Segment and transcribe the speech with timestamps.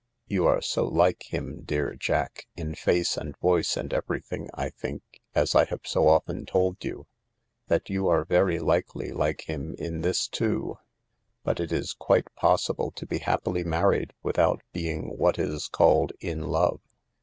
[0.25, 5.03] You are so like him, dear Jack, in face and voice and everything, I think,
[5.35, 7.05] as I have so often told you,
[7.67, 10.79] that you are very likely like him ih this too.
[11.43, 16.47] But it ifc quite possible to be happily married withott being what is called in
[16.47, 16.81] love.